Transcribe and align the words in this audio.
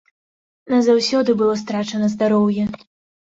Назаўсёды 0.73 1.35
было 1.41 1.53
страчана 1.63 2.09
здароўе. 2.17 2.63